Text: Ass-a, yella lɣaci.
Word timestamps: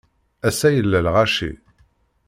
Ass-a, 0.47 0.69
yella 0.71 0.99
lɣaci. 1.05 1.51